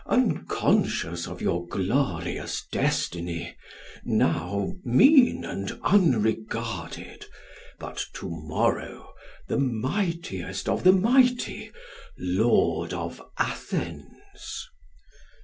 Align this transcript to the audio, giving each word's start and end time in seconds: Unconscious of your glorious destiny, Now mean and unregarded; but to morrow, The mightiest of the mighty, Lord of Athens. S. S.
Unconscious 0.07 1.27
of 1.27 1.43
your 1.43 1.67
glorious 1.67 2.65
destiny, 2.71 3.55
Now 4.03 4.73
mean 4.83 5.45
and 5.45 5.71
unregarded; 5.83 7.27
but 7.77 8.03
to 8.15 8.27
morrow, 8.27 9.13
The 9.47 9.59
mightiest 9.59 10.67
of 10.67 10.83
the 10.83 10.91
mighty, 10.93 11.69
Lord 12.17 12.95
of 12.95 13.21
Athens. 13.37 14.07
S. 14.33 14.37
S. 14.37 14.67